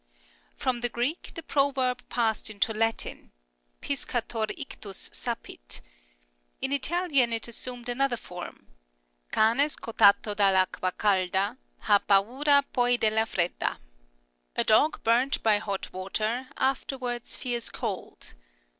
From 0.55 0.79
Greek 0.79 1.31
the 1.35 1.43
proverb 1.43 2.01
passed 2.09 2.49
into 2.49 2.73
Latin," 2.73 3.31
Piscator 3.81 4.47
ictus 4.57 5.09
sapit." 5.13 5.79
In 6.59 6.71
Italian 6.71 7.31
it 7.31 7.47
assumed 7.47 7.87
another 7.87 8.17
form," 8.17 8.65
Can 9.31 9.57
scottatb 9.57 10.23
da 10.35 10.43
I'acqua 10.47 10.91
calda 10.97 11.55
ha 11.81 11.99
paura 11.99 12.63
poi 12.73 12.97
della 12.97 13.27
fredda 13.27 13.77
"("A 14.55 14.63
dog 14.63 15.03
burnt 15.03 15.43
by 15.43 15.59
hot 15.59 15.93
water, 15.93 16.47
afterwards 16.57 17.35
fears 17.35 17.69
cold 17.69 18.33